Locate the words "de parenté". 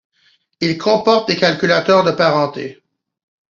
2.03-2.81